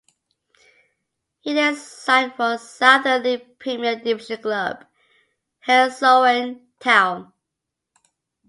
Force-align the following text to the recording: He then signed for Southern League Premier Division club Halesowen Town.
He 1.41 1.53
then 1.53 1.75
signed 1.75 2.33
for 2.33 2.57
Southern 2.57 3.21
League 3.21 3.59
Premier 3.59 3.97
Division 3.97 4.41
club 4.41 4.83
Halesowen 5.67 6.65
Town. 6.79 7.31